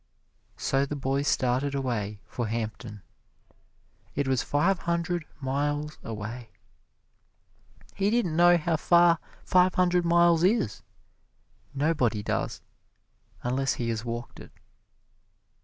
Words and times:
So 0.57 0.83
the 0.87 0.95
boy 0.95 1.21
started 1.21 1.75
away 1.75 2.21
for 2.25 2.47
Hampton. 2.47 3.03
It 4.15 4.27
was 4.27 4.41
five 4.41 4.79
hundred 4.79 5.25
miles 5.39 5.99
away. 6.03 6.49
He 7.93 8.09
didn't 8.09 8.35
know 8.35 8.57
how 8.57 8.77
far 8.77 9.19
five 9.45 9.75
hundred 9.75 10.03
miles 10.03 10.43
is 10.43 10.81
nobody 11.75 12.23
does 12.23 12.63
unless 13.43 13.75
he 13.75 13.89
has 13.89 14.03
walked 14.03 14.39
it. 14.39 14.51